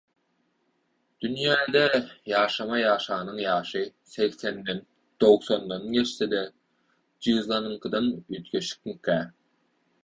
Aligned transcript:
Dünýede-de 1.25 1.99
ýasama 2.31 2.79
ýaşanyň 2.85 3.43
ýaşy 3.43 3.83
segsenden, 4.15 4.83
togsandan 5.25 5.83
geçse-de 5.99 6.43
jyzlanyňkydan 7.29 8.11
üýtgeşikmikä? 8.21 9.23